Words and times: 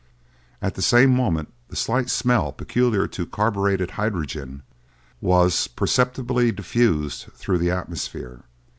At 0.63 0.73
the 0.73 0.81
same 0.81 1.11
moment 1.15 1.53
the 1.67 1.75
slight 1.75 2.09
smell 2.09 2.51
peculiar 2.51 3.05
to 3.09 3.23
carburetted 3.27 3.91
hydrogen 3.91 4.63
was 5.21 5.67
perceptibly 5.67 6.51
diffused 6.51 7.25
through 7.35 7.59
the 7.59 7.69
atmosphere. 7.69 8.41